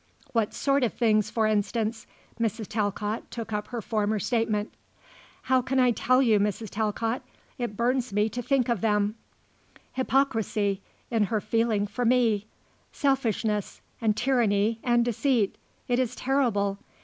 "What 0.31 0.51
sort 0.55 0.83
of 0.83 0.95
things 0.95 1.29
for 1.29 1.45
instance?" 1.45 2.07
Mrs. 2.39 2.65
Talcott 2.69 3.29
took 3.29 3.53
up 3.53 3.67
her 3.67 3.83
former 3.83 4.17
statement. 4.17 4.73
"How 5.43 5.61
can 5.61 5.79
I 5.79 5.91
tell 5.91 6.23
you, 6.23 6.39
Mrs. 6.39 6.71
Talcott. 6.71 7.21
It 7.59 7.77
burns 7.77 8.11
me 8.11 8.27
to 8.27 8.41
think 8.41 8.67
of 8.67 8.81
them. 8.81 9.13
Hypocrisy 9.93 10.81
in 11.11 11.25
her 11.25 11.39
feeling 11.39 11.85
for 11.85 12.03
me; 12.03 12.47
selfishness 12.91 13.79
and 14.01 14.17
tyranny 14.17 14.79
and 14.83 15.05
deceit. 15.05 15.55
It 15.87 15.99
is 15.99 16.15
terrible. 16.15 16.79